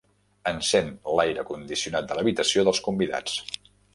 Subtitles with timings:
[0.51, 0.87] Encén
[1.19, 3.37] l'aire condicionat de l'habitació dels convidats.